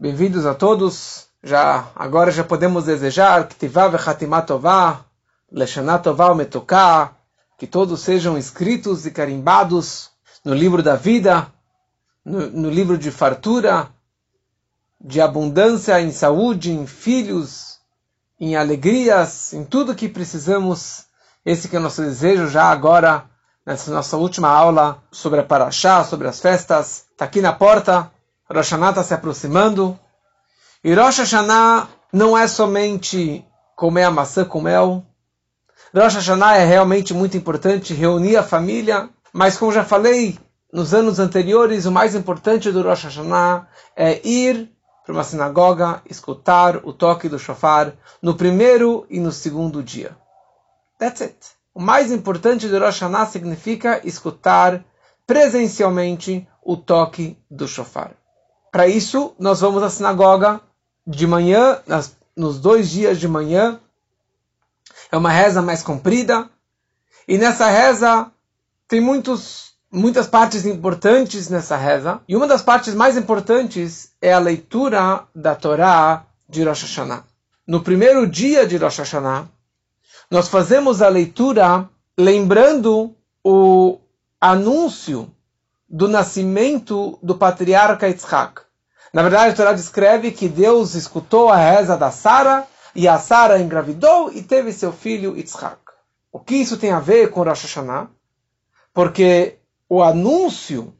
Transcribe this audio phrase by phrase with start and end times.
[0.00, 1.26] Bem-vindos a todos.
[1.42, 5.00] Já agora já podemos desejar que Tivá Vechatimat Tová,
[5.50, 7.16] Leshanat Tová Metuká,
[7.58, 10.10] que todos sejam escritos e carimbados
[10.44, 11.52] no livro da vida,
[12.24, 13.88] no, no livro de fartura,
[15.00, 17.80] de abundância em saúde, em filhos,
[18.38, 21.06] em alegrias, em tudo que precisamos.
[21.44, 23.24] Esse que é o nosso desejo já agora,
[23.66, 27.06] nessa nossa última aula sobre a Paraxá, sobre as festas.
[27.10, 28.08] Está aqui na porta.
[28.50, 29.98] Rosh Hashanah está se aproximando.
[30.82, 33.44] E Rosh Hashanah não é somente
[33.76, 35.04] comer a maçã com mel.
[35.94, 39.10] Rosh Hashanah é realmente muito importante reunir a família.
[39.32, 40.38] Mas como já falei
[40.72, 44.70] nos anos anteriores, o mais importante do Rosh Hashanah é ir
[45.04, 50.16] para uma sinagoga, escutar o toque do shofar no primeiro e no segundo dia.
[50.98, 51.36] That's it.
[51.74, 54.84] O mais importante do Rosh Hashanah significa escutar
[55.26, 58.17] presencialmente o toque do shofar.
[58.78, 60.60] Para isso, nós vamos à sinagoga
[61.04, 63.80] de manhã, nas, nos dois dias de manhã.
[65.10, 66.48] É uma reza mais comprida.
[67.26, 68.30] E nessa reza
[68.86, 72.20] tem muitos, muitas partes importantes nessa reza.
[72.28, 77.24] E uma das partes mais importantes é a leitura da Torá de Rosh Hashanah.
[77.66, 79.48] No primeiro dia de Rosh Hashanah,
[80.30, 83.98] nós fazemos a leitura lembrando o
[84.40, 85.28] anúncio
[85.88, 88.67] do nascimento do patriarca Yitzhak.
[89.12, 93.60] Na verdade, a Torá descreve que Deus escutou a reza da Sara e a Sara
[93.60, 95.78] engravidou e teve seu filho Yitzhak.
[96.30, 98.10] O que isso tem a ver com Rosh Hashanah?
[98.92, 100.94] Porque o anúncio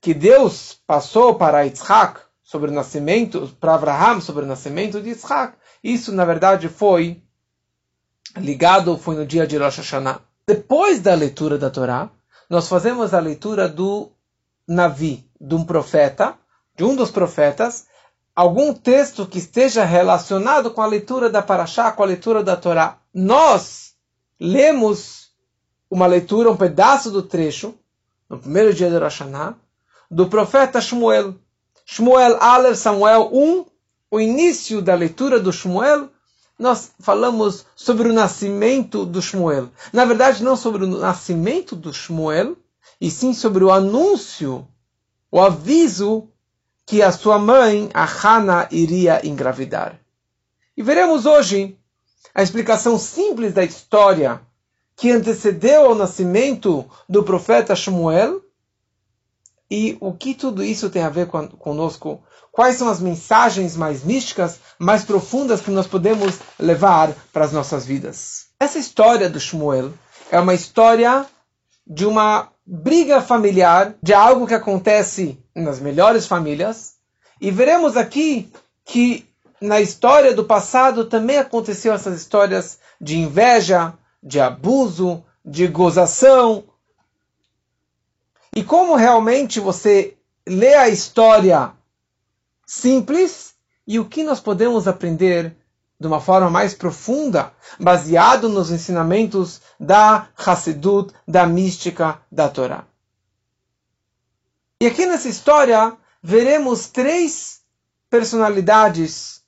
[0.00, 5.54] que Deus passou para Yitzhak sobre o nascimento, para Abraham sobre o nascimento de Yitzhak,
[5.82, 7.22] isso na verdade foi
[8.36, 10.20] ligado, foi no dia de Rosh Hashanah.
[10.46, 12.10] Depois da leitura da Torá,
[12.48, 14.10] nós fazemos a leitura do
[14.66, 16.36] Navi, de um profeta,
[16.80, 17.84] de um dos profetas,
[18.34, 22.96] algum texto que esteja relacionado com a leitura da Parashá, com a leitura da Torá.
[23.12, 23.92] Nós
[24.40, 25.28] lemos
[25.90, 27.74] uma leitura, um pedaço do trecho,
[28.30, 29.56] no primeiro dia de Rosh Hashanah,
[30.10, 31.34] do profeta Shmuel.
[31.84, 33.66] Shmuel Aleph Samuel 1,
[34.10, 36.08] o início da leitura do Shmuel,
[36.58, 39.68] nós falamos sobre o nascimento do Shmuel.
[39.92, 42.56] Na verdade, não sobre o nascimento do Shmuel,
[42.98, 44.66] e sim sobre o anúncio,
[45.30, 46.26] o aviso
[46.90, 49.96] que a sua mãe, a Hana, iria engravidar.
[50.76, 51.78] E veremos hoje
[52.34, 54.40] a explicação simples da história
[54.96, 58.42] que antecedeu ao nascimento do profeta Shmuel
[59.70, 64.58] e o que tudo isso tem a ver conosco quais são as mensagens mais místicas,
[64.76, 68.46] mais profundas que nós podemos levar para as nossas vidas.
[68.58, 69.92] Essa história do Shmuel
[70.28, 71.24] é uma história
[71.86, 76.94] de uma briga familiar, de algo que acontece nas melhores famílias,
[77.40, 78.48] e veremos aqui
[78.84, 79.28] que
[79.60, 83.92] na história do passado também aconteceu essas histórias de inveja,
[84.22, 86.62] de abuso, de gozação.
[88.54, 90.16] E como realmente você
[90.46, 91.72] lê a história
[92.64, 93.54] simples
[93.84, 95.56] e o que nós podemos aprender
[96.00, 102.84] de uma forma mais profunda, baseado nos ensinamentos da Hassidut, da mística da Torá.
[104.80, 107.60] E aqui nessa história veremos três
[108.08, 109.42] personalidades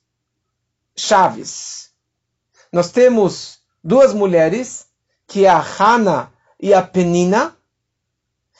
[0.95, 1.89] chaves.
[2.71, 4.85] Nós temos duas mulheres,
[5.25, 7.57] que é a Hana e a Penina,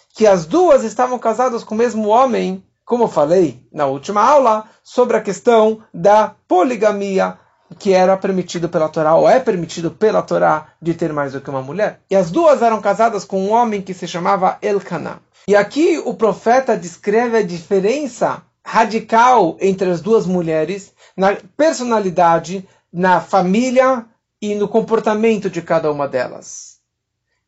[0.10, 5.16] que as duas estavam casadas com o mesmo homem como falei na última aula, sobre
[5.18, 7.40] a questão da poligamia,
[7.74, 11.50] que era permitido pela Torá, ou é permitido pela Torá, de ter mais do que
[11.50, 12.02] uma mulher.
[12.10, 15.20] E as duas eram casadas com um homem que se chamava Elkanah.
[15.48, 23.20] E aqui o profeta descreve a diferença radical entre as duas mulheres, na personalidade, na
[23.20, 24.06] família
[24.42, 26.78] e no comportamento de cada uma delas.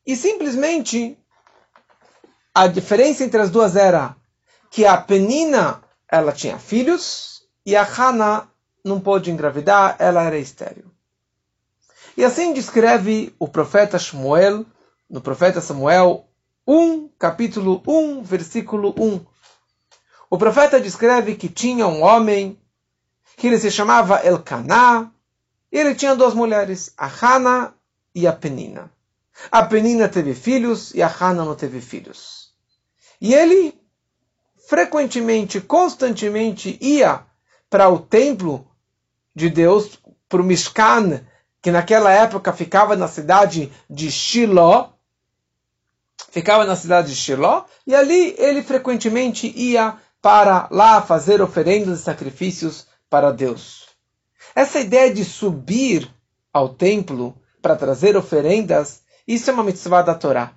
[0.06, 1.18] E simplesmente
[2.54, 4.16] a diferença entre as duas era
[4.70, 8.48] que a Penina ela tinha filhos e a Hana
[8.86, 10.86] não pôde engravidar, ela era estéril.
[12.16, 14.64] E assim descreve o profeta Shmuel,
[15.10, 16.30] no profeta Samuel
[16.68, 19.26] 1, capítulo 1, versículo 1.
[20.30, 22.60] O profeta descreve que tinha um homem
[23.36, 25.12] que ele se chamava Elcaná,
[25.72, 27.74] e ele tinha duas mulheres, a Hana
[28.14, 28.92] e a Penina.
[29.52, 32.54] A Penina teve filhos e a Hana não teve filhos.
[33.20, 33.78] E ele
[34.68, 37.26] frequentemente, constantemente ia
[37.70, 38.66] para o templo
[39.36, 40.00] de Deus,
[40.30, 41.22] para o Mishkan,
[41.62, 44.94] que naquela época ficava na cidade de Shiloh,
[46.30, 52.04] ficava na cidade de Shiloh, e ali ele frequentemente ia para lá fazer oferendas e
[52.04, 53.88] sacrifícios para Deus.
[54.56, 56.10] Essa ideia de subir
[56.54, 60.54] ao templo para trazer oferendas, isso é uma mitzvah da Torá.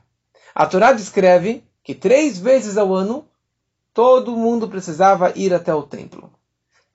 [0.54, 3.26] A Torá descreve que três vezes ao ano
[3.92, 6.30] todo mundo precisava ir até o templo.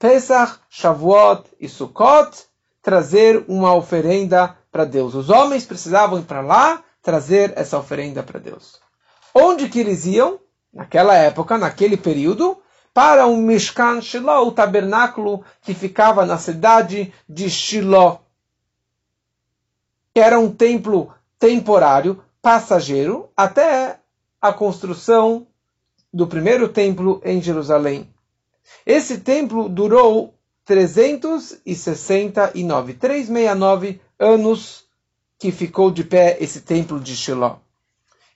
[0.03, 2.37] Pesach, Shavuot e Sukkot,
[2.81, 5.15] trazer uma oferenda para Deus.
[5.15, 8.81] Os homens precisavam ir para lá trazer essa oferenda para Deus.
[9.33, 10.41] Onde que eles iam?
[10.73, 12.57] Naquela época, naquele período,
[12.93, 18.19] para o Mishkan Shiloh, o tabernáculo que ficava na cidade de Shiloh,
[20.13, 24.01] que era um templo temporário, passageiro, até
[24.41, 25.47] a construção
[26.13, 28.12] do primeiro templo em Jerusalém.
[28.85, 30.33] Esse templo durou
[30.65, 34.83] 369, 369 anos
[35.37, 37.59] que ficou de pé esse templo de Shiloh.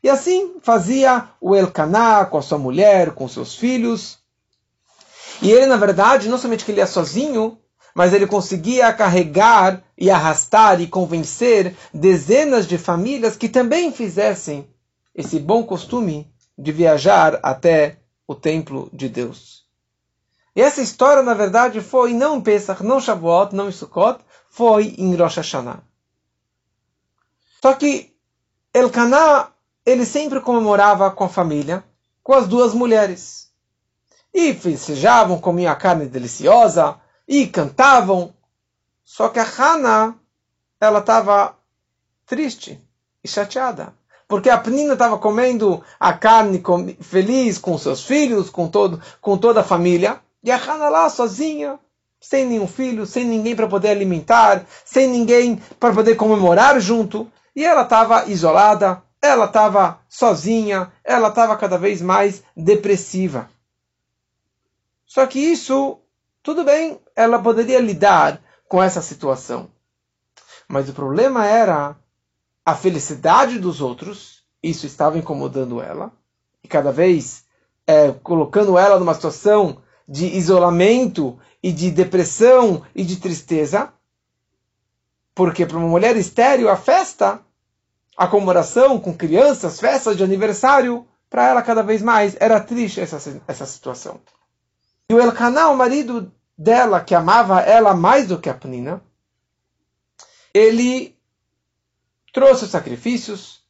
[0.03, 4.19] E assim fazia o Elcaná com a sua mulher, com seus filhos.
[5.41, 7.57] E ele, na verdade, não somente que ele ia sozinho,
[7.95, 14.68] mas ele conseguia carregar e arrastar e convencer dezenas de famílias que também fizessem
[15.15, 17.97] esse bom costume de viajar até
[18.27, 19.66] o templo de Deus.
[20.57, 24.19] E essa história, na verdade, foi não em Pesach, não em Shavuot, não em Sukkot,
[24.50, 25.83] foi em Rosh Hashanah.
[27.62, 28.12] Só que
[28.74, 29.51] Elcaná,
[29.86, 31.83] ele sempre comemorava com a família,
[32.24, 33.51] com as duas mulheres.
[34.33, 38.33] E festejavam, comiam a carne deliciosa, e cantavam.
[39.06, 40.15] Só que a Hannah,
[40.81, 41.56] ela estava
[42.25, 42.81] triste
[43.24, 43.94] e chateada.
[44.27, 46.63] Porque a Penina estava comendo a carne
[47.00, 50.19] feliz com seus filhos, com, todo, com toda a família.
[50.44, 51.80] E a Hannah lá sozinha,
[52.19, 57.31] sem nenhum filho, sem ninguém para poder alimentar, sem ninguém para poder comemorar junto.
[57.56, 63.50] E ela estava isolada, ela estava sozinha, ela estava cada vez mais depressiva.
[65.06, 66.00] Só que isso,
[66.44, 69.69] tudo bem, ela poderia lidar com essa situação.
[70.68, 71.95] Mas o problema era
[72.66, 76.12] a felicidade dos outros, isso estava incomodando ela,
[76.62, 77.45] e cada vez
[77.88, 83.92] é, colocando ela numa situação de isolamento e de depressão e de tristeza.
[85.36, 87.42] Porque para uma mulher estéril, a festa,
[88.15, 93.42] a comemoração com crianças, festas de aniversário, para ela cada vez mais era triste essa,
[93.48, 94.19] essa situação.
[95.09, 99.01] E o Elkanah, o marido dela, que amava ela mais do que a Penina,
[100.53, 101.15] ele
[102.33, 103.62] trouxe os sacrifícios,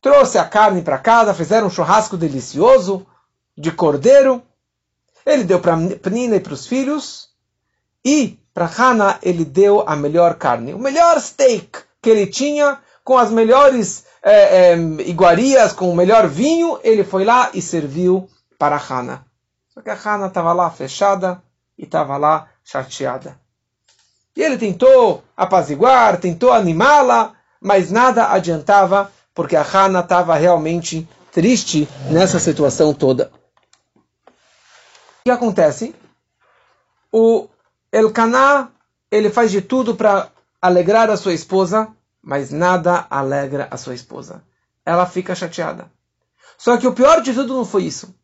[0.00, 3.06] trouxe a carne para casa, fizeram um churrasco delicioso
[3.56, 4.42] de cordeiro,
[5.28, 7.28] ele deu para Penina e para os filhos.
[8.04, 13.18] E para Hannah ele deu a melhor carne, o melhor steak que ele tinha, com
[13.18, 14.76] as melhores é, é,
[15.06, 16.78] iguarias, com o melhor vinho.
[16.82, 18.28] Ele foi lá e serviu
[18.58, 19.24] para Hannah.
[19.68, 21.42] Só que a Hannah estava lá fechada
[21.76, 23.38] e estava lá chateada.
[24.34, 31.88] E ele tentou apaziguar, tentou animá-la, mas nada adiantava, porque a Hannah estava realmente triste
[32.10, 33.30] nessa situação toda
[35.28, 35.94] que acontece?
[37.12, 37.48] O
[37.92, 38.68] Elcaná,
[39.10, 40.28] ele faz de tudo para
[40.60, 41.88] alegrar a sua esposa,
[42.22, 44.42] mas nada alegra a sua esposa.
[44.86, 45.90] Ela fica chateada.
[46.56, 48.14] Só que o pior de tudo não foi isso.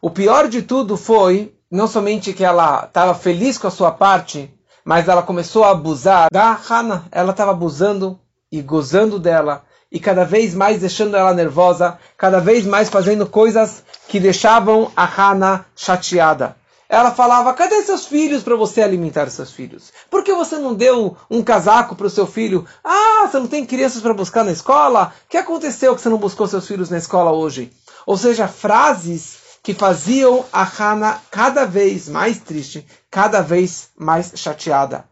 [0.00, 4.52] O pior de tudo foi não somente que ela estava feliz com a sua parte,
[4.84, 7.06] mas ela começou a abusar da Hannah.
[7.10, 12.64] Ela estava abusando e gozando dela e cada vez mais deixando ela nervosa, cada vez
[12.64, 16.56] mais fazendo coisas que deixavam a Hannah chateada.
[16.88, 19.92] Ela falava: cadê seus filhos para você alimentar seus filhos?
[20.10, 22.66] Por que você não deu um casaco para o seu filho?
[22.82, 25.12] Ah, você não tem crianças para buscar na escola?
[25.26, 27.70] O que aconteceu que você não buscou seus filhos na escola hoje?
[28.06, 35.04] Ou seja, frases que faziam a Hannah cada vez mais triste, cada vez mais chateada.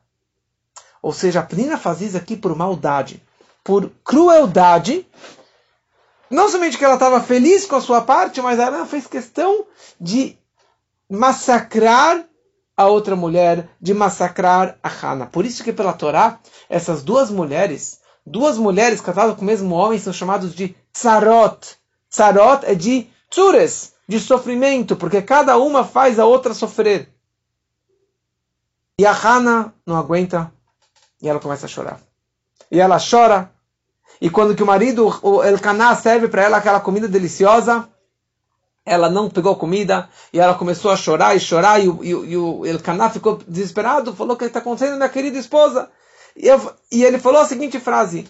[1.03, 3.23] Ou seja, a Penina fazia isso aqui por maldade
[3.65, 5.07] por crueldade.
[6.31, 9.67] Não somente que ela estava feliz com a sua parte, mas ela fez questão
[10.01, 10.37] de
[11.09, 12.25] massacrar
[12.77, 15.27] a outra mulher, de massacrar a Hana.
[15.27, 16.39] Por isso que pela Torá,
[16.69, 21.77] essas duas mulheres, duas mulheres casadas com o mesmo homem, são chamadas de tsarot.
[22.09, 27.13] Tsarot é de tsures, de sofrimento, porque cada uma faz a outra sofrer.
[28.99, 30.53] E a Hana não aguenta
[31.21, 32.10] e ela começa a chorar
[32.71, 33.51] e ela chora.
[34.21, 37.89] E quando que o marido, o Elcaná, serve para ela aquela comida deliciosa,
[38.85, 41.83] ela não pegou comida e ela começou a chorar e chorar.
[41.83, 45.39] E, o, e, e o Elcaná ficou desesperado, falou: O que está acontecendo, minha querida
[45.39, 45.91] esposa?
[46.37, 48.29] E, eu, e ele falou a seguinte frase: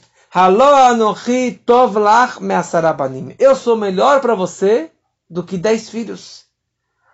[3.39, 4.91] Eu sou melhor para você
[5.29, 6.45] do que dez filhos.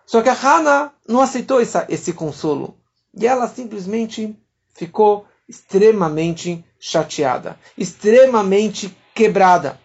[0.04, 2.76] Só que a Hannah não aceitou essa, esse consolo.
[3.14, 4.36] E ela simplesmente
[4.72, 9.80] ficou extremamente chateada, extremamente quebrada.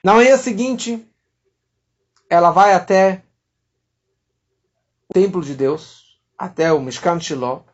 [0.00, 1.04] Na manhã seguinte,
[2.30, 3.24] ela vai até
[5.08, 7.64] o templo de Deus, até o Mishkan Shiloh,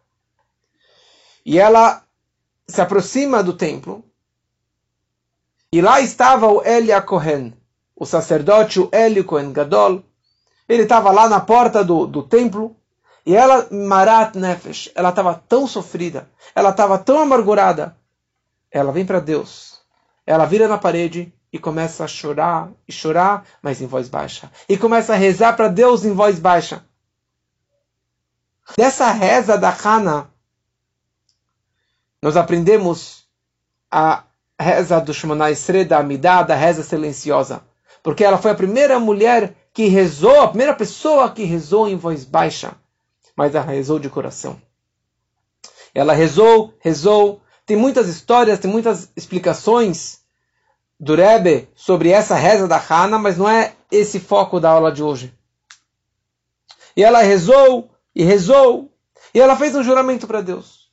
[1.44, 2.02] e ela
[2.66, 4.02] se aproxima do templo,
[5.70, 7.52] e lá estava o Elia Kohen,
[7.94, 10.02] o sacerdote, o Eli Kohen Gadol,
[10.66, 12.74] ele estava lá na porta do, do templo,
[13.26, 17.96] e ela, Marat Nefesh, ela estava tão sofrida, ela estava tão amargurada.
[18.70, 19.80] Ela vem para Deus,
[20.26, 24.50] ela vira na parede e começa a chorar e chorar, mas em voz baixa.
[24.68, 26.84] E começa a rezar para Deus em voz baixa.
[28.76, 30.28] Dessa reza da Hana,
[32.20, 33.28] nós aprendemos
[33.90, 34.24] a
[34.58, 37.62] reza do Shemona Esre, da Amidah, da reza silenciosa.
[38.02, 42.24] Porque ela foi a primeira mulher que rezou, a primeira pessoa que rezou em voz
[42.24, 42.74] baixa
[43.36, 44.60] mas ela rezou de coração.
[45.94, 47.40] Ela rezou, rezou.
[47.64, 50.20] Tem muitas histórias, tem muitas explicações
[50.98, 55.02] do Rebbe sobre essa reza da Hana, mas não é esse foco da aula de
[55.02, 55.32] hoje.
[56.96, 58.92] E ela rezou, e rezou,
[59.32, 60.90] e ela fez um juramento para Deus.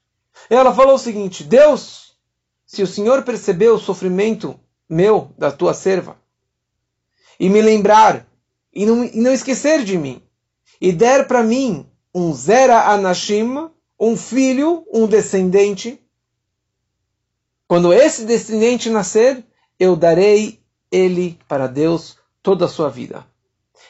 [0.50, 2.16] E ela falou o seguinte: Deus,
[2.66, 6.18] se o Senhor percebeu o sofrimento meu, da tua serva,
[7.40, 8.26] e me lembrar,
[8.74, 10.22] e não, e não esquecer de mim,
[10.80, 16.00] e der para mim um Zera Anashim, um filho, um descendente.
[17.68, 19.44] Quando esse descendente nascer,
[19.80, 20.60] eu darei
[20.92, 23.26] ele para Deus toda a sua vida.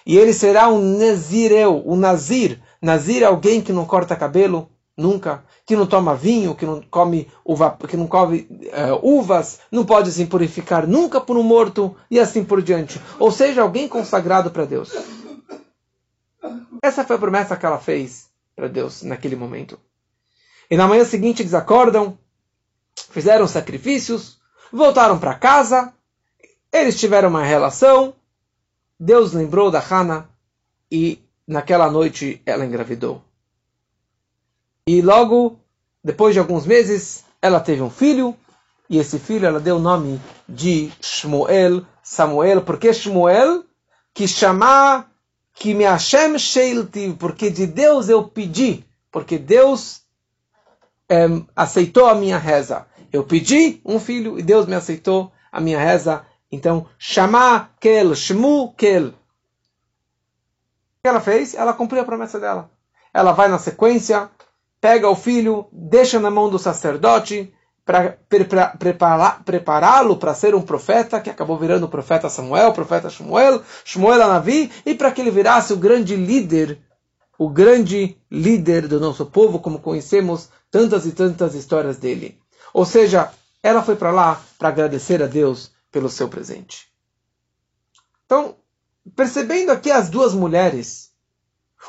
[0.06, 2.60] E ele será um Nazireu, um Nazir.
[2.82, 7.28] Nazir é alguém que não corta cabelo, nunca, que não toma vinho, que não come
[7.46, 12.20] uva, que não come uh, uvas, não pode se purificar nunca por um morto e
[12.20, 13.00] assim por diante.
[13.20, 14.92] Ou seja, alguém consagrado para Deus.
[16.82, 19.80] Essa foi a promessa que ela fez para Deus naquele momento.
[20.70, 22.18] E na manhã seguinte eles acordam,
[23.10, 24.40] fizeram sacrifícios,
[24.72, 25.94] voltaram para casa,
[26.72, 28.16] eles tiveram uma relação,
[29.00, 30.30] Deus lembrou da Hannah
[30.90, 33.22] e naquela noite ela engravidou.
[34.88, 35.60] E logo,
[36.04, 38.36] depois de alguns meses, ela teve um filho,
[38.90, 43.64] e esse filho ela deu o nome de Shmuel, Samuel, porque Shmuel,
[44.14, 45.06] que chama
[45.54, 50.02] que me Hashem sheilti, porque de Deus eu pedi, porque Deus
[51.10, 52.86] é, aceitou a minha reza.
[53.12, 56.26] Eu pedi um filho e Deus me aceitou a minha reza.
[56.52, 59.08] Então, chamar kel, shmu kel.
[59.08, 59.14] O
[61.04, 61.54] que ela fez?
[61.54, 62.72] Ela cumpriu a promessa dela.
[63.14, 64.30] Ela vai na sequência,
[64.80, 67.54] pega o filho, deixa na mão do sacerdote,
[67.86, 68.18] para
[69.46, 74.22] prepará-lo para ser um profeta, que acabou virando o profeta Samuel, o profeta Shmuel, Shmuel
[74.22, 76.80] Anavi, e para que ele virasse o grande líder,
[77.38, 82.40] o grande líder do nosso povo, como conhecemos tantas e tantas histórias dele.
[82.74, 83.32] Ou seja,
[83.64, 86.88] ela foi para lá para agradecer a Deus pelo seu presente.
[88.26, 88.56] Então,
[89.16, 91.12] percebendo aqui as duas mulheres,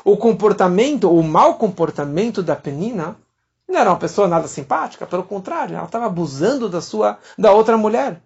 [0.03, 3.15] o comportamento, o mau comportamento da Penina,
[3.67, 7.77] não era uma pessoa nada simpática, pelo contrário, ela estava abusando da sua da outra
[7.77, 8.21] mulher.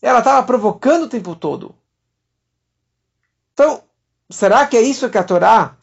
[0.00, 1.74] Ela estava provocando o tempo todo.
[3.52, 3.82] Então,
[4.30, 5.76] será que é isso que a Torá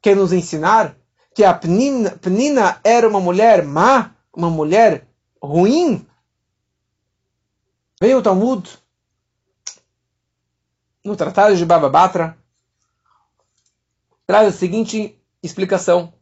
[0.00, 0.96] quer nos ensinar?
[1.34, 5.06] Que a Penina, Penina era uma mulher má, uma mulher
[5.42, 6.06] ruim?
[8.00, 8.78] Veio o Talmud,
[11.04, 12.36] no Tratado de Baba Batra,
[14.26, 16.12] traz a seguinte explicação.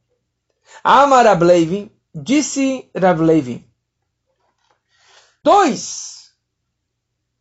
[0.82, 3.66] Amar Rablevi, disse Rablevi.
[5.42, 6.32] Dois,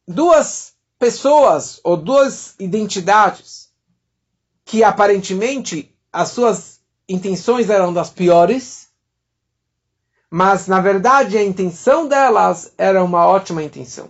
[0.07, 3.69] duas pessoas ou duas identidades
[4.65, 8.89] que aparentemente as suas intenções eram das piores,
[10.29, 14.09] mas na verdade a intenção delas era uma ótima intenção.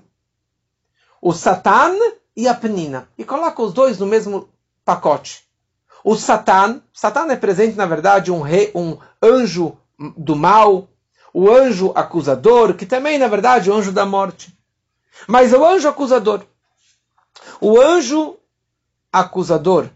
[1.21, 1.95] O Satan
[2.35, 3.09] e a Penina.
[3.17, 4.49] E coloca os dois no mesmo
[4.85, 5.46] pacote.
[6.03, 9.77] O Satan, Satan é presente, na verdade, um, rei, um anjo
[10.15, 10.87] do mal,
[11.33, 14.55] o anjo acusador, que também, na verdade, é o anjo da morte.
[15.27, 16.43] Mas o anjo acusador,
[17.59, 18.37] o anjo
[19.11, 19.89] acusador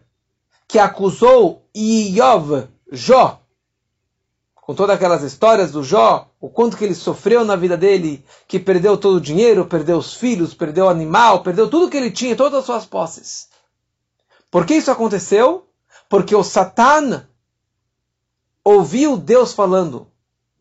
[0.68, 3.42] que acusou Iov, Jó,
[4.56, 8.60] com todas aquelas histórias do Jó, o quanto que ele sofreu na vida dele, que
[8.60, 12.36] perdeu todo o dinheiro, perdeu os filhos, perdeu o animal, perdeu tudo que ele tinha,
[12.36, 13.50] todas as suas posses.
[14.50, 15.68] Por que isso aconteceu?
[16.12, 17.26] Porque o Satan
[18.66, 20.10] ouviu Deus falando.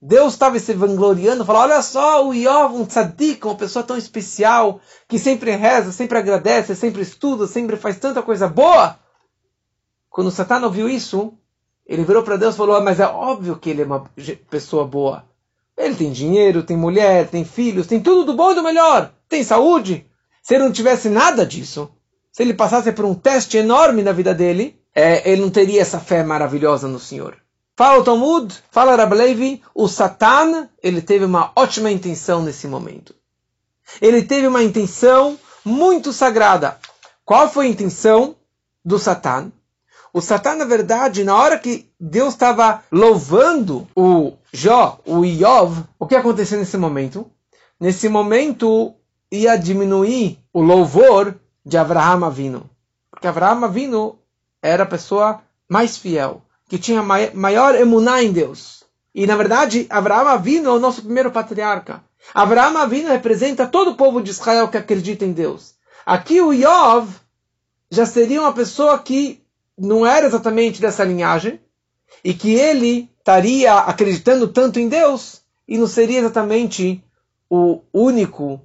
[0.00, 4.80] Deus estava se vangloriando, falou: Olha só, o Iov, um tzadik, uma pessoa tão especial,
[5.08, 8.96] que sempre reza, sempre agradece, sempre estuda, sempre faz tanta coisa boa.
[10.08, 11.34] quando Satan ouviu isso,
[11.84, 14.08] ele virou para Deus e falou: Mas é óbvio que ele é uma
[14.48, 15.24] pessoa boa.
[15.76, 19.12] Ele tem dinheiro, tem mulher, tem filhos, tem tudo do bom e do melhor.
[19.28, 20.06] Tem saúde.
[20.44, 21.90] Se ele não tivesse nada disso,
[22.30, 26.00] se ele passasse por um teste enorme na vida dele, é, ele não teria essa
[26.00, 27.36] fé maravilhosa no Senhor.
[27.76, 33.14] Fala o Talmud, fala Rablevi, o Satan, ele teve uma ótima intenção nesse momento.
[34.00, 36.78] Ele teve uma intenção muito sagrada.
[37.24, 38.36] Qual foi a intenção
[38.84, 39.50] do Satan?
[40.12, 46.06] O Satan, na verdade, na hora que Deus estava louvando o Jó, o Iov, o
[46.06, 47.30] que aconteceu nesse momento?
[47.78, 48.94] Nesse momento
[49.30, 52.68] ia diminuir o louvor de Abraham Avino.
[53.10, 54.18] Porque Abraham Avino
[54.62, 58.84] era a pessoa mais fiel, que tinha maior emuná em Deus.
[59.14, 62.02] E, na verdade, Abraham Avino é o nosso primeiro patriarca.
[62.34, 65.74] Abraham Avino representa todo o povo de Israel que acredita em Deus.
[66.06, 67.08] Aqui o Iov
[67.90, 69.42] já seria uma pessoa que
[69.76, 71.60] não era exatamente dessa linhagem
[72.22, 77.02] e que ele estaria acreditando tanto em Deus e não seria exatamente
[77.48, 78.60] o único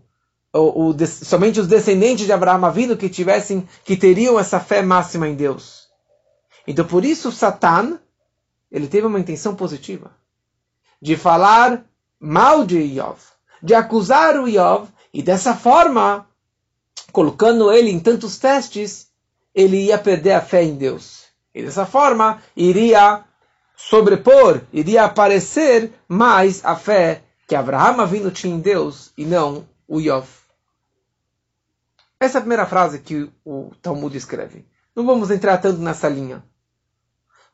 [0.54, 5.28] o, o, somente os descendentes de Abraão vindo que tivessem que teriam essa fé máxima
[5.28, 5.85] em Deus.
[6.68, 8.00] Então por isso Satan
[8.72, 10.12] ele teve uma intenção positiva
[11.02, 11.86] de falar
[12.20, 13.20] mal de Iov,
[13.62, 16.28] de acusar o Iov e dessa forma
[17.12, 19.08] colocando ele em tantos testes
[19.54, 21.26] ele ia perder a fé em Deus.
[21.54, 23.24] E dessa forma, iria
[23.78, 30.02] sobrepor, iria aparecer mais a fé que Abraham vindo tinha em Deus e não o
[30.02, 30.28] Yov.
[32.20, 34.66] Essa é a primeira frase que o Talmud escreve.
[34.94, 36.44] Não vamos entrar tanto nessa linha.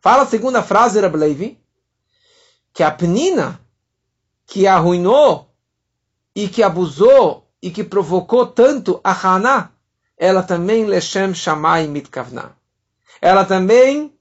[0.02, 1.60] Fala a segunda frase, Rablevi,
[2.74, 3.62] que a Penina,
[4.48, 5.54] que arruinou
[6.36, 9.70] e que abusou e que provocou tanto a Haná,
[10.18, 12.56] ela também Leshem Shammai Mitkavna.
[13.22, 14.12] Ela também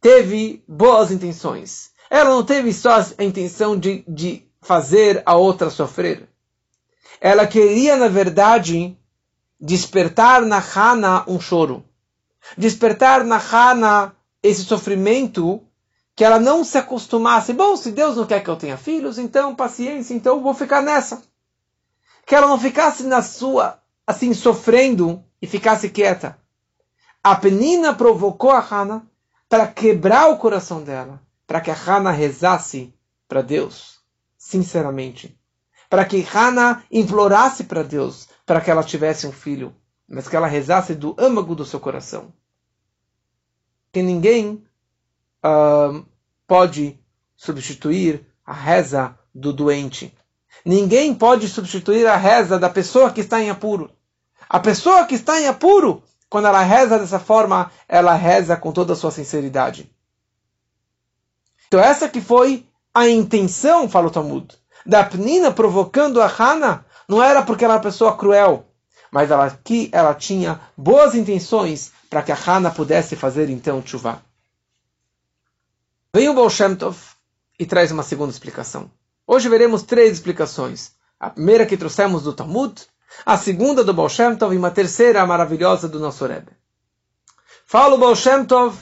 [0.00, 1.90] teve boas intenções.
[2.10, 6.28] Ela não teve só a intenção de, de fazer a outra sofrer.
[7.20, 8.96] Ela queria, na verdade,
[9.60, 11.84] despertar na Hana um choro.
[12.56, 15.62] Despertar na Hana esse sofrimento
[16.14, 17.52] que ela não se acostumasse.
[17.52, 20.82] Bom, se Deus não quer que eu tenha filhos, então paciência, então eu vou ficar
[20.82, 21.22] nessa.
[22.26, 26.38] Que ela não ficasse na sua, assim, sofrendo e ficasse quieta.
[27.22, 29.06] A Penina provocou a Hana
[29.48, 32.92] para quebrar o coração dela, para que a Hana rezasse
[33.28, 34.00] para Deus,
[34.36, 35.38] sinceramente.
[35.88, 39.76] Para que Hana implorasse para Deus para que ela tivesse um filho,
[40.08, 42.32] mas que ela rezasse do âmago do seu coração.
[43.92, 44.64] Que ninguém
[45.44, 46.04] uh,
[46.46, 46.98] pode
[47.36, 50.14] substituir a reza do doente.
[50.64, 53.90] Ninguém pode substituir a reza da pessoa que está em apuro.
[54.48, 58.94] A pessoa que está em apuro, quando ela reza dessa forma, ela reza com toda
[58.94, 59.90] a sua sinceridade.
[61.66, 67.22] Então essa que foi a intenção, fala o Talmud, da Pnina provocando a Hana, não
[67.22, 68.66] era porque ela era uma pessoa cruel,
[69.12, 74.22] mas ela, que ela tinha boas intenções para que a Hana pudesse fazer então chuva.
[76.14, 76.96] Vem o Baal Shem Tov
[77.58, 78.90] e traz uma segunda explicação.
[79.26, 80.92] Hoje veremos três explicações.
[81.20, 82.80] A primeira que trouxemos do Talmud,
[83.26, 86.52] a segunda do Baal Shem Tov e uma terceira maravilhosa do nosso Rebbe.
[87.66, 88.76] Fala o Baal Shem Tov,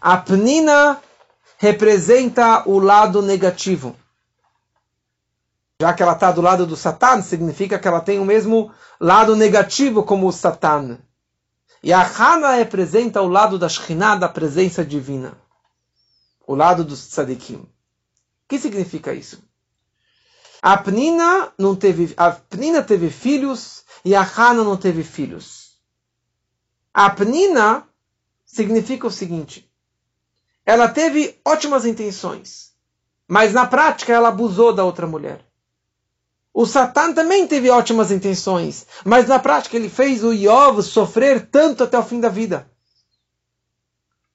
[0.00, 1.00] a Pnina
[1.56, 3.96] representa o lado negativo.
[5.80, 9.34] Já que ela está do lado do Satan, significa que ela tem o mesmo lado
[9.34, 10.98] negativo como o Satan.
[11.84, 15.36] E a Hana representa o lado da Shekhinah, da presença divina.
[16.46, 17.56] O lado dos tzadikim.
[17.56, 17.68] O
[18.48, 19.42] que significa isso?
[20.62, 25.78] A Pnina não teve, a Pnina teve filhos e a Hana não teve filhos.
[26.94, 27.86] A Pnina
[28.46, 29.70] significa o seguinte:
[30.64, 32.72] ela teve ótimas intenções,
[33.28, 35.44] mas na prática ela abusou da outra mulher.
[36.56, 41.82] O Satan também teve ótimas intenções, mas na prática ele fez o Iov sofrer tanto
[41.82, 42.70] até o fim da vida.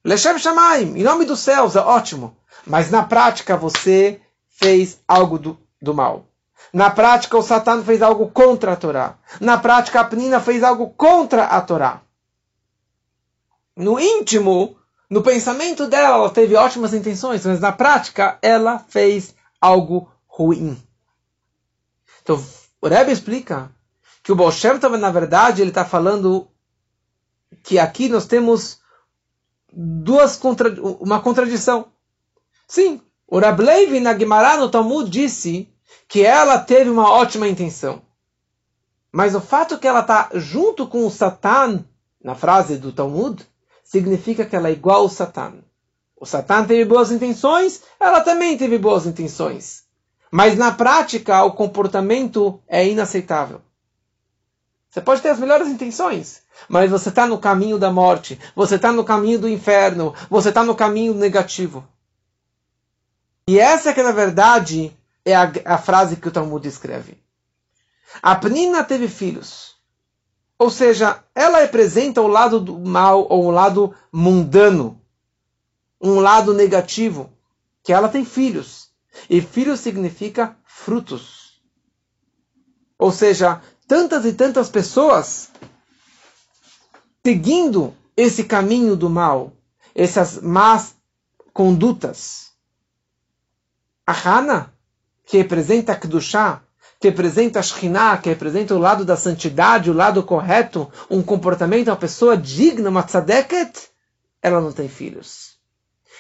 [0.04, 2.36] Leshem Shamaim, em nome dos céus, é ótimo.
[2.66, 6.26] Mas na prática você fez algo do, do mal.
[6.74, 9.16] Na prática, o Satan fez algo contra a Torá.
[9.40, 12.02] Na prática, a Penina fez algo contra a Torá.
[13.78, 14.78] No íntimo,
[15.10, 20.78] no pensamento dela, ela teve ótimas intenções, mas na prática, ela fez algo ruim.
[22.22, 22.44] Então,
[22.82, 23.72] o Rebbe explica
[24.24, 26.48] que o Baal Shem na verdade, ele está falando
[27.64, 28.80] que aqui nós temos
[29.72, 30.70] duas contra...
[30.82, 31.92] uma contradição.
[32.68, 35.72] Sim, o Rableiv na Gemara no Talmud disse
[36.08, 38.02] que ela teve uma ótima intenção.
[39.12, 41.84] Mas o fato que ela está junto com o Satan,
[42.24, 43.44] na frase do Talmud,
[43.84, 45.54] significa que ela é igual ao Satã.
[46.16, 49.84] O Satã teve boas intenções, ela também teve boas intenções.
[50.32, 53.62] Mas na prática, o comportamento é inaceitável.
[54.90, 58.92] Você pode ter as melhores intenções, mas você está no caminho da morte, você está
[58.92, 61.88] no caminho do inferno, você está no caminho negativo.
[63.48, 67.22] E essa que na verdade é a, a frase que o Talmud escreve.
[68.22, 69.76] A Penina teve filhos.
[70.58, 75.00] Ou seja, ela representa o lado do mal ou o lado mundano,
[76.02, 77.32] um lado negativo,
[77.84, 78.89] que ela tem filhos.
[79.30, 81.62] E filho significa frutos.
[82.98, 85.52] Ou seja, tantas e tantas pessoas
[87.24, 89.54] seguindo esse caminho do mal,
[89.94, 90.96] essas más
[91.54, 92.50] condutas.
[94.06, 94.74] A Hana,
[95.26, 95.96] que representa a
[97.00, 101.96] que representa a que representa o lado da santidade, o lado correto, um comportamento, uma
[101.96, 103.90] pessoa digna, uma tzadeket,
[104.42, 105.58] ela não tem filhos.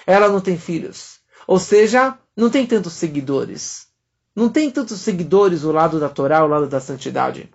[0.06, 1.19] Ela não tem filhos.
[1.50, 3.88] Ou seja, não tem tantos seguidores.
[4.36, 7.50] Não tem tantos seguidores o lado da Torá, o lado da santidade.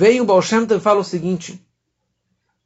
[0.00, 1.62] Vem o Baal Shem e fala o seguinte: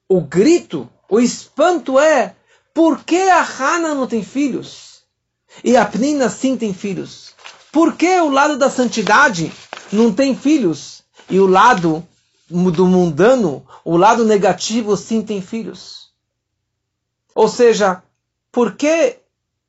[0.09, 2.37] o grito, o espanto é
[2.73, 5.03] por que a Hana não tem filhos?
[5.65, 7.35] E a Pnina sim tem filhos.
[7.73, 9.53] Por que o lado da santidade
[9.91, 11.03] não tem filhos?
[11.29, 12.07] E o lado
[12.49, 16.13] do mundano, o lado negativo, sim tem filhos?
[17.35, 18.01] Ou seja,
[18.53, 19.20] por que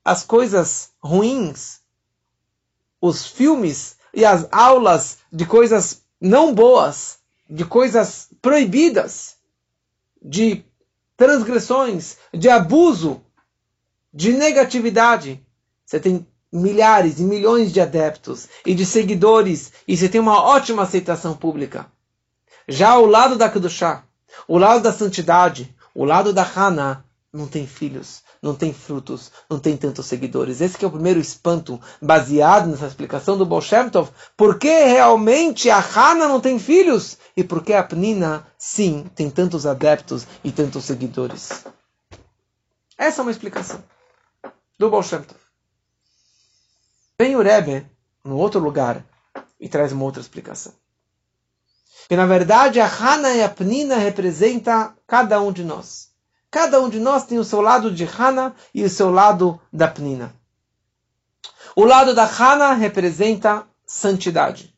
[0.03, 1.79] as coisas ruins,
[2.99, 9.35] os filmes e as aulas de coisas não boas de coisas proibidas,
[10.21, 10.63] de
[11.17, 13.21] transgressões, de abuso,
[14.13, 15.45] de negatividade.
[15.85, 20.83] Você tem milhares e milhões de adeptos e de seguidores e você tem uma ótima
[20.83, 21.91] aceitação pública.
[22.67, 24.03] Já o lado da Kedushá,
[24.47, 29.59] o lado da santidade, o lado da Hana, não tem filhos, não tem frutos, não
[29.59, 30.61] tem tantos seguidores.
[30.61, 33.61] Esse é o primeiro espanto baseado nessa explicação do Baal.
[34.35, 37.17] Por que realmente a Hana não tem filhos?
[37.37, 41.63] E por que a Pnina, sim, tem tantos adeptos e tantos seguidores?
[42.97, 43.83] Essa é uma explicação
[44.79, 45.03] do Baal.
[47.19, 47.85] Vem o Rebbe,
[48.23, 49.05] no outro lugar,
[49.59, 50.73] e traz uma outra explicação.
[52.09, 56.10] Que na verdade a Hana e a Pnina representam cada um de nós.
[56.51, 59.87] Cada um de nós tem o seu lado de Hana e o seu lado da
[59.87, 60.35] Pnina.
[61.73, 64.75] O lado da Hana representa santidade.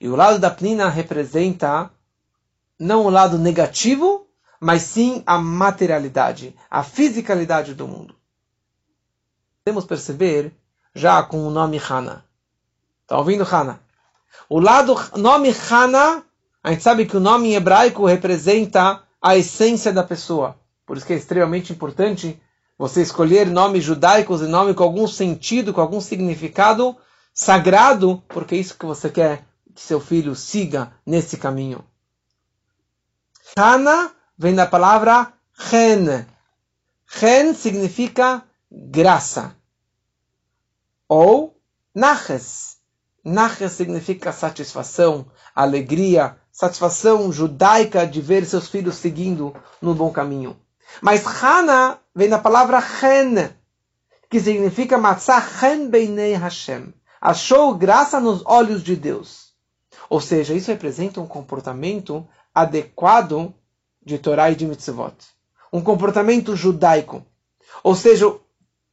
[0.00, 1.90] E o lado da Pnina representa
[2.78, 4.28] não o lado negativo,
[4.60, 8.14] mas sim a materialidade, a fisicalidade do mundo.
[9.64, 10.52] Podemos perceber
[10.94, 12.24] já com o nome Hana.
[13.02, 13.80] Está ouvindo Hana?
[14.48, 16.22] O lado nome Hana,
[16.62, 20.56] a gente sabe que o nome em hebraico representa a essência da pessoa.
[20.88, 22.40] Por isso que é extremamente importante
[22.78, 26.96] você escolher nomes judaicos e nome com algum sentido, com algum significado
[27.34, 31.84] sagrado, porque é isso que você quer que seu filho siga nesse caminho.
[33.54, 36.24] Hana vem da palavra chen.
[37.06, 39.54] Chen significa graça.
[41.06, 41.60] Ou
[41.94, 42.78] naches.
[43.22, 50.58] Naches significa satisfação, alegria, satisfação judaica de ver seus filhos seguindo no bom caminho.
[51.00, 53.54] Mas Hana vem da palavra Chen,
[54.28, 56.92] que significa Matzah Chen Beinei Hashem.
[57.20, 59.54] Achou graça nos olhos de Deus.
[60.08, 63.54] Ou seja, isso representa um comportamento adequado
[64.04, 65.16] de Torá e de Mitzvot.
[65.72, 67.24] Um comportamento judaico.
[67.82, 68.24] Ou seja,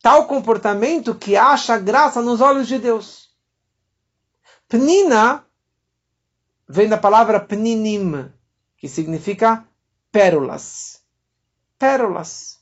[0.02, 3.30] tal comportamento que acha graça nos olhos de Deus.
[4.68, 5.46] Pnina
[6.68, 8.30] vem da palavra pninim,
[8.78, 9.66] que significa
[10.12, 11.05] pérolas
[11.78, 12.60] pérolas.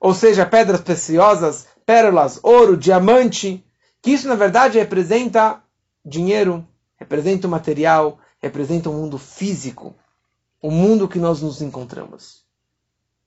[0.00, 3.64] Ou seja, pedras preciosas, pérolas, ouro, diamante,
[4.00, 5.62] que isso na verdade representa
[6.04, 9.94] dinheiro, representa o material, representa o mundo físico,
[10.62, 12.44] o mundo que nós nos encontramos.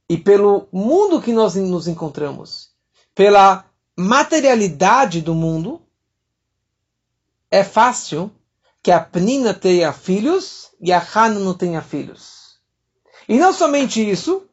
[0.09, 2.71] E pelo mundo que nós nos encontramos,
[3.13, 3.65] pela
[3.97, 5.81] materialidade do mundo,
[7.49, 8.31] é fácil
[8.81, 12.40] que a Pnina tenha filhos e a Hana não tenha filhos.
[13.31, 14.43] E não somente isso,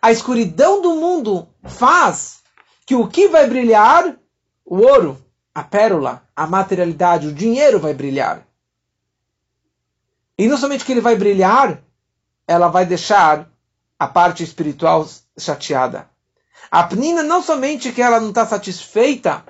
[0.00, 2.38] a escuridão do mundo faz
[2.86, 4.16] que o que vai brilhar,
[4.64, 5.20] o ouro,
[5.52, 8.46] a pérola, a materialidade, o dinheiro vai brilhar.
[10.38, 11.82] E não somente que ele vai brilhar,
[12.46, 13.50] ela vai deixar
[13.98, 16.08] a parte espiritual chateada.
[16.70, 19.44] A Pnina não somente que ela não está satisfeita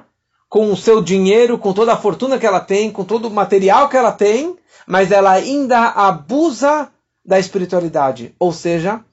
[0.48, 3.90] com o seu dinheiro, com toda a fortuna que ela tem, com todo o material
[3.90, 6.90] que ela tem, mas ela ainda abusa
[7.24, 8.34] da espiritualidade.
[8.38, 9.04] Ou seja,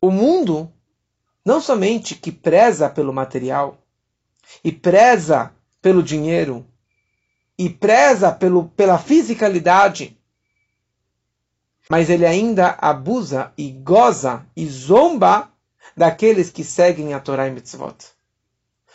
[0.00, 0.70] o mundo
[1.44, 3.78] não somente que preza pelo material
[4.62, 6.66] e preza pelo dinheiro
[7.58, 10.18] e preza pelo, pela fisicalidade,
[11.88, 15.50] mas ele ainda abusa e goza e zomba
[15.96, 17.96] daqueles que seguem a Torá e Mitzvot.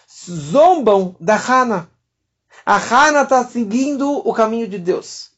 [0.10, 1.90] Zombam da Hana.
[2.66, 5.29] A Hana está seguindo o caminho de Deus.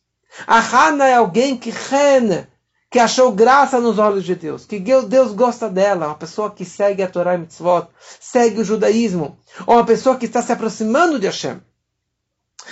[0.48, 2.48] A Hana é alguém que rena,
[2.90, 7.04] que achou graça nos olhos de Deus, que Deus gosta dela, uma pessoa que segue
[7.04, 7.88] a Torá e Mitzvot,
[8.20, 11.62] segue o judaísmo, ou uma pessoa que está se aproximando de Hashem,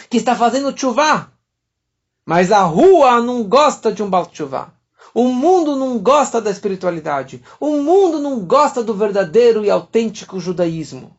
[0.10, 1.32] que está fazendo chuvá,
[2.26, 4.72] mas a rua não gosta de um Baal chuvá.
[5.14, 7.44] O mundo não gosta da espiritualidade.
[7.60, 11.08] O mundo não gosta do verdadeiro e autêntico judaísmo.
[11.08, 11.14] O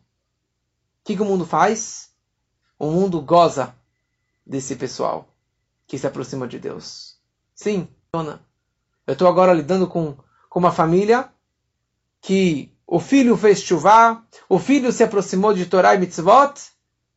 [1.04, 2.10] que, que o mundo faz?
[2.78, 3.74] O mundo goza
[4.46, 5.29] desse pessoal
[5.90, 7.16] que se aproxima de Deus.
[7.52, 8.40] Sim, dona.
[9.04, 10.16] Eu estou agora lidando com,
[10.48, 11.28] com uma família
[12.20, 16.54] que o filho fez chuvá, o filho se aproximou de Torá e Mitzvot,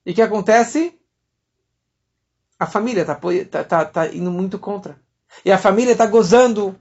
[0.03, 0.99] e o que acontece?
[2.57, 4.99] A família está tá, tá, tá indo muito contra.
[5.45, 6.75] E a família está gozando.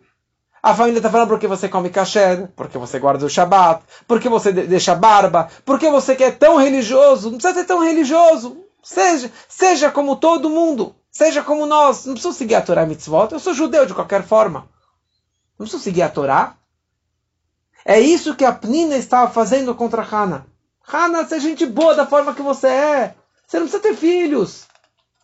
[0.62, 4.50] A família está falando porque você come kasher, porque você guarda o Shabat, porque você
[4.50, 7.30] deixa barba, porque você quer tão religioso.
[7.30, 8.64] Não precisa ser tão religioso.
[8.82, 10.96] Seja, seja como todo mundo.
[11.12, 12.06] Seja como nós.
[12.06, 13.30] Não preciso seguir a Torá Mitzvot.
[13.30, 14.60] Eu sou judeu de qualquer forma.
[15.58, 16.56] Não preciso seguir a Torá.
[17.84, 20.46] É isso que a Pnina estava fazendo contra Hana.
[20.90, 23.14] Hana, seja gente boa da forma que você é.
[23.46, 24.66] Você não precisa ter filhos.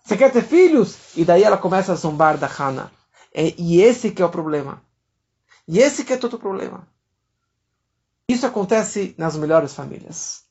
[0.04, 0.96] Você quer ter filhos?
[1.16, 2.92] E daí ela começa a zombar da Hana.
[3.32, 4.82] É, e esse que é o problema.
[5.66, 6.86] E esse que é todo o problema.
[8.28, 10.42] Isso acontece nas melhores famílias.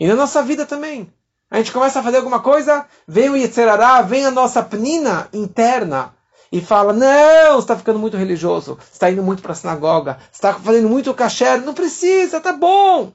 [0.00, 1.12] E na nossa vida também.
[1.54, 6.12] A gente começa a fazer alguma coisa, vem o Yetzerará, vem a nossa pnina interna
[6.50, 10.18] e fala: Não, você está ficando muito religioso, você está indo muito para a sinagoga,
[10.32, 11.62] você está fazendo muito kasher.
[11.62, 13.12] Não precisa, tá bom.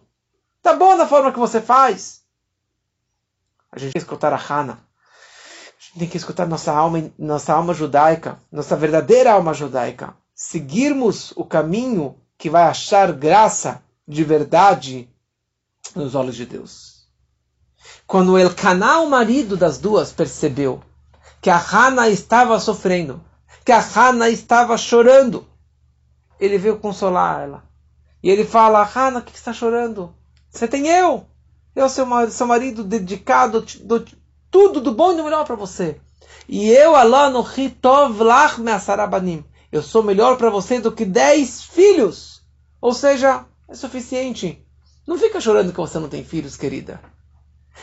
[0.64, 2.22] Tá bom da forma que você faz.
[3.74, 4.72] A gente tem que escutar a Hana.
[4.72, 10.16] A gente tem que escutar nossa alma, nossa alma judaica, nossa verdadeira alma judaica.
[10.34, 15.10] Seguirmos o caminho que vai achar graça de verdade
[15.94, 16.89] nos olhos de Deus.
[18.10, 20.82] Quando El Caná, o marido das duas, percebeu
[21.40, 23.22] que a Hana estava sofrendo,
[23.64, 25.46] que a Hana estava chorando.
[26.40, 27.64] Ele veio consolar ela.
[28.24, 30.12] E ele fala: Hana, o que, está chorando?
[30.50, 31.28] Você tem eu.
[31.76, 34.04] Eu sou seu marido dedicado, do
[34.50, 36.02] tudo do bom e do melhor para você.
[36.48, 39.46] E eu, Allah, no Hitov Lach Me'asarabanim.
[39.72, 42.42] Eu sou melhor para você do que dez filhos.
[42.82, 44.66] Ou seja, é suficiente.
[45.06, 47.00] Não fica chorando que você não tem filhos, querida.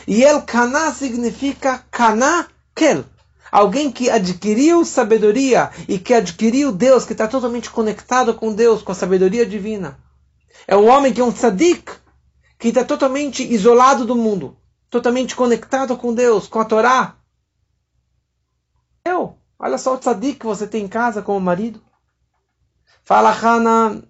[0.05, 3.05] E El Kana significa Kana Kel.
[3.51, 8.91] Alguém que adquiriu sabedoria e que adquiriu Deus, que está totalmente conectado com Deus, com
[8.91, 9.97] a sabedoria divina.
[10.67, 11.91] É um homem que é um tzadik,
[12.59, 14.57] que está totalmente isolado do mundo,
[14.89, 17.15] totalmente conectado com Deus, com a Torá.
[19.05, 21.81] Eu, olha só o tzadik que você tem em casa como marido.
[23.03, 24.03] Fala, Hana,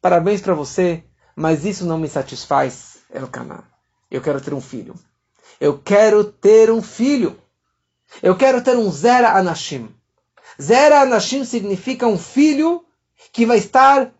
[0.00, 1.04] parabéns para você,
[1.36, 3.73] mas isso não me satisfaz, Elkanah.
[4.14, 4.94] Eu quero ter um filho.
[5.60, 7.36] Eu quero ter um filho.
[8.22, 9.88] Eu quero ter um Zera Anashim.
[10.62, 12.84] Zera Anashim significa um filho
[13.32, 14.12] que vai estar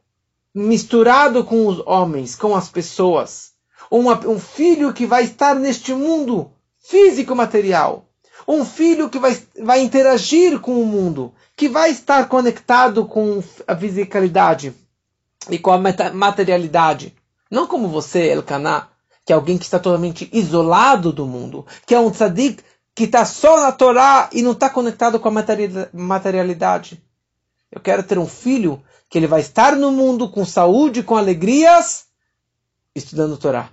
[0.53, 3.53] misturado com os homens, com as pessoas.
[3.89, 8.05] Uma, um filho que vai estar neste mundo físico material.
[8.49, 13.77] Um filho que vai, vai interagir com o mundo, que vai estar conectado com a
[13.77, 14.75] fisicalidade
[15.49, 15.79] e com a
[16.13, 17.15] materialidade.
[17.49, 18.89] Não como você, Elkanah,
[19.25, 22.63] que é alguém que está totalmente isolado do mundo, que é um tzadik
[22.95, 25.45] que está só na Torá e não está conectado com a
[25.93, 27.03] materialidade.
[27.73, 32.07] Eu quero ter um filho que ele vai estar no mundo com saúde, com alegrias,
[32.95, 33.71] estudando Torá.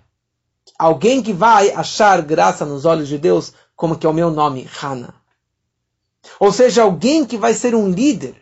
[0.79, 4.67] Alguém que vai achar graça nos olhos de Deus, como que é o meu nome,
[4.81, 5.13] Hana.
[6.39, 8.35] Ou seja, alguém que vai ser um líder,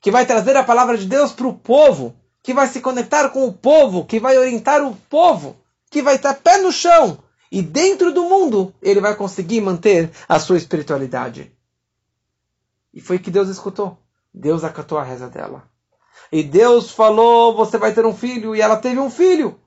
[0.00, 3.46] que vai trazer a palavra de Deus para o povo, que vai se conectar com
[3.46, 5.56] o povo, que vai orientar o povo
[5.96, 7.16] que vai estar pé no chão
[7.50, 11.50] e dentro do mundo ele vai conseguir manter a sua espiritualidade.
[12.92, 13.96] E foi que Deus escutou.
[14.32, 15.64] Deus acatou a reza dela.
[16.30, 18.54] E Deus falou: Você vai ter um filho.
[18.54, 19.58] E ela teve um filho.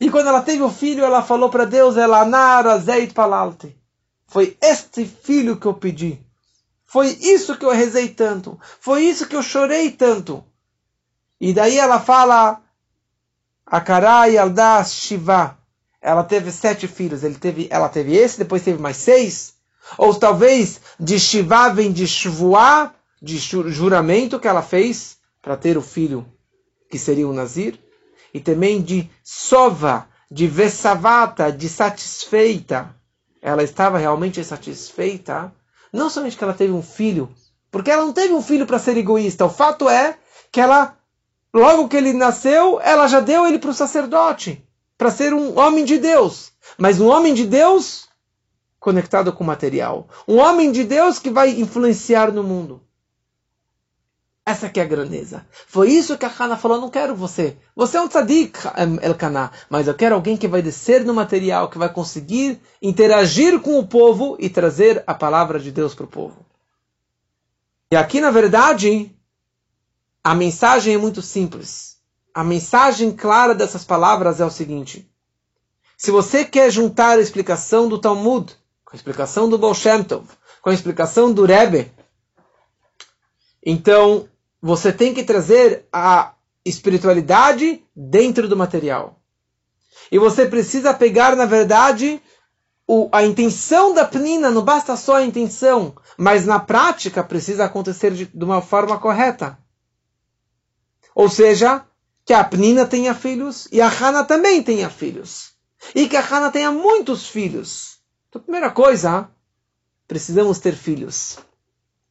[0.00, 3.78] E quando ela teve o um filho, ela falou para Deus: Ela nara zeit palalte.
[4.26, 6.20] Foi este filho que eu pedi.
[6.84, 8.58] Foi isso que eu rezei tanto.
[8.80, 10.44] Foi isso que eu chorei tanto.
[11.40, 12.60] E daí ela fala:
[13.70, 15.56] Akarai Alda Shiva.
[16.00, 17.22] Ela teve sete filhos.
[17.22, 19.54] Ele teve, ela teve esse, depois teve mais seis.
[19.96, 25.82] Ou talvez de Shiva vem de Shvuá, de juramento que ela fez para ter o
[25.82, 26.26] filho
[26.90, 27.78] que seria o Nazir,
[28.32, 32.94] e também de sova, de vesavata, de satisfeita.
[33.40, 35.52] Ela estava realmente satisfeita,
[35.92, 37.28] não somente que ela teve um filho,
[37.70, 39.44] porque ela não teve um filho para ser egoísta.
[39.44, 40.18] O fato é
[40.50, 40.97] que ela,
[41.52, 44.64] logo que ele nasceu, ela já deu ele para o sacerdote,
[44.96, 46.52] para ser um homem de Deus.
[46.76, 48.08] Mas um homem de Deus
[48.78, 50.08] conectado com o material.
[50.26, 52.82] Um homem de Deus que vai influenciar no mundo.
[54.48, 55.46] Essa que é a grandeza.
[55.66, 57.58] Foi isso que a Hana falou, não quero você.
[57.76, 58.58] Você é um tzadik,
[59.02, 63.78] Elkanah, mas eu quero alguém que vai descer no material, que vai conseguir interagir com
[63.78, 66.46] o povo e trazer a palavra de Deus para o povo.
[67.90, 69.14] E aqui, na verdade,
[70.22, 71.98] a mensagem é muito simples.
[72.34, 75.10] A mensagem clara dessas palavras é o seguinte.
[75.96, 78.54] Se você quer juntar a explicação do Talmud
[78.84, 79.74] com a explicação do Baal
[80.06, 80.28] Tov,
[80.62, 81.92] com a explicação do Rebbe,
[83.64, 84.28] então
[84.62, 89.20] você tem que trazer a espiritualidade dentro do material.
[90.10, 92.22] E você precisa pegar, na verdade,
[92.86, 98.12] o, a intenção da penina, não basta só a intenção, mas na prática precisa acontecer
[98.12, 99.58] de, de uma forma correta.
[101.18, 101.84] Ou seja,
[102.24, 105.50] que a penina tenha filhos e a Hana também tenha filhos.
[105.92, 107.98] E que a Hana tenha muitos filhos.
[108.28, 109.28] Então, primeira coisa,
[110.06, 111.36] precisamos ter filhos.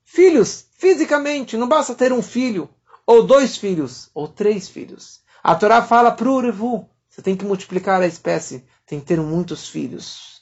[0.04, 2.70] Filhos, fisicamente, não basta ter um filho,
[3.06, 5.22] ou dois filhos, ou três filhos.
[5.42, 9.22] A Torá fala para o Revu, você tem que multiplicar a espécie, tem que ter
[9.22, 10.42] muitos filhos.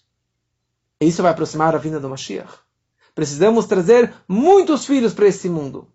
[0.99, 2.51] E isso vai aproximar a vinda do Mashiach.
[3.13, 5.88] Precisamos trazer muitos filhos para esse mundo.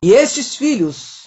[0.00, 1.23] E estes filhos,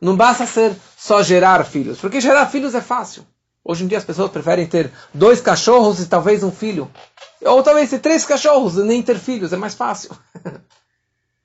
[0.00, 3.26] não basta ser só gerar filhos, porque gerar filhos é fácil.
[3.62, 6.90] Hoje em dia as pessoas preferem ter dois cachorros e talvez um filho.
[7.42, 10.16] Ou talvez ter três cachorros e nem ter filhos, é mais fácil.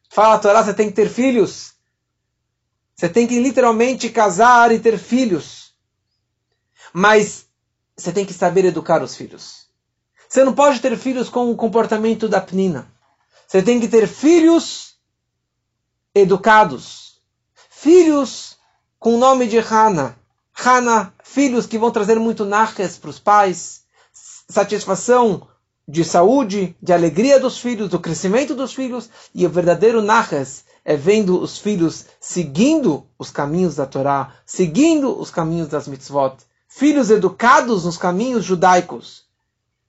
[0.10, 1.74] Fala Torá, você tem que ter filhos.
[2.96, 5.74] Você tem que literalmente casar e ter filhos.
[6.94, 7.46] Mas
[7.98, 9.66] você tem que saber educar os filhos.
[10.30, 12.90] Você não pode ter filhos com o comportamento da Pnina.
[13.46, 14.96] Você tem que ter filhos
[16.14, 17.05] educados.
[17.86, 18.58] Filhos
[18.98, 20.18] com o nome de Hana.
[20.58, 23.84] Hana, filhos que vão trazer muito narques para os pais,
[24.50, 25.48] satisfação
[25.88, 30.98] de saúde, de alegria dos filhos, do crescimento dos filhos, e o verdadeiro Nachas é
[30.98, 37.86] vendo os filhos seguindo os caminhos da Torá, seguindo os caminhos das mitzvot, filhos educados
[37.86, 39.26] nos caminhos judaicos.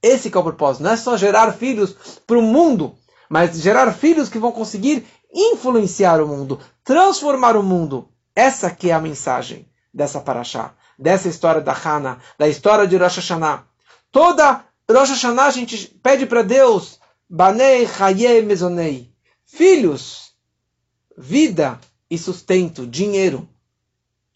[0.03, 2.95] Esse é o propósito, não é só gerar filhos para o mundo,
[3.27, 8.09] mas gerar filhos que vão conseguir influenciar o mundo, transformar o mundo.
[8.35, 13.17] Essa que é a mensagem dessa paraxá, dessa história da Hana, da história de Rosh
[13.17, 13.65] Hashanah.
[14.13, 19.13] Toda Rosh Hashanah a gente pede para Deus, Banei Haye Mezonei,
[19.45, 20.33] filhos,
[21.19, 23.49] vida e sustento, dinheiro.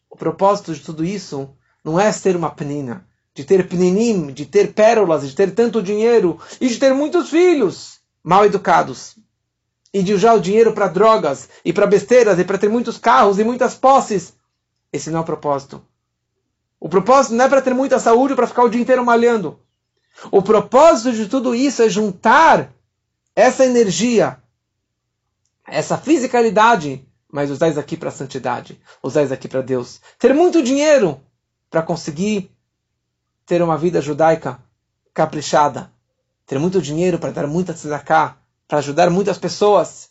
[0.09, 4.73] O propósito de tudo isso não é ser uma penina, de ter peninim, de ter
[4.73, 9.20] pérolas, de ter tanto dinheiro e de ter muitos filhos mal educados.
[9.92, 13.38] E de usar o dinheiro para drogas e para besteiras e para ter muitos carros
[13.38, 14.35] e muitas posses.
[14.92, 15.83] Esse não é o propósito.
[16.79, 19.59] O propósito não é para ter muita saúde para ficar o dia inteiro malhando.
[20.31, 22.72] O propósito de tudo isso é juntar
[23.35, 24.38] essa energia,
[25.66, 30.00] essa fisicalidade, mas usar isso aqui para a santidade, usar isso aqui para Deus.
[30.18, 31.20] Ter muito dinheiro
[31.70, 32.50] para conseguir
[33.46, 34.59] ter uma vida judaica
[35.14, 35.92] caprichada.
[36.46, 38.37] Ter muito dinheiro para dar muita tzedakah,
[38.71, 40.11] para ajudar muitas pessoas.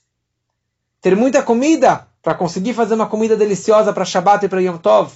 [0.99, 5.13] Ter muita comida para conseguir fazer uma comida deliciosa para Shabbat e para Yom Tov.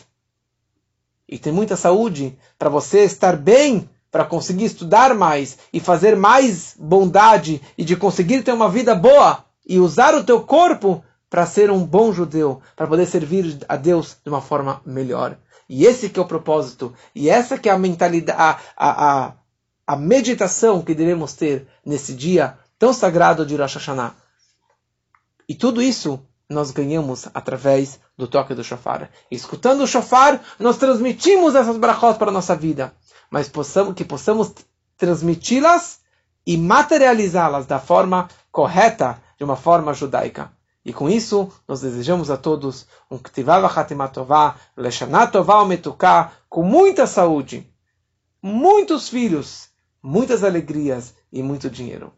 [1.27, 6.73] E ter muita saúde para você estar bem para conseguir estudar mais e fazer mais
[6.79, 11.69] bondade e de conseguir ter uma vida boa e usar o teu corpo para ser
[11.69, 15.35] um bom judeu, para poder servir a Deus de uma forma melhor.
[15.67, 19.33] E esse que é o propósito, e essa que é a mentalidade, a, a, a,
[19.87, 24.13] a meditação que devemos ter nesse dia tão sagrado de Rosh Hashanah.
[25.47, 29.09] E tudo isso nós ganhamos através do toque do shofar.
[29.31, 32.93] escutando o shofar, nós transmitimos essas brachot para a nossa vida
[33.33, 34.53] mas possamos, que possamos
[34.95, 36.01] transmiti-las
[36.45, 40.51] e materializá-las da forma correta, de uma forma judaica.
[40.85, 47.67] E com isso, nós desejamos a todos um Ktivava Hatimatová, Leshanatová Metuká, com muita saúde,
[48.39, 49.69] muitos filhos,
[50.03, 52.13] muitas alegrias e muito dinheiro.